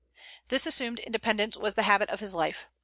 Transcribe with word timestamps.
This 0.47 0.65
assumed 0.65 0.97
independence 0.97 1.55
was 1.57 1.75
the 1.75 1.83
habit 1.83 2.09
of 2.09 2.21
his 2.21 2.33
life. 2.33 2.65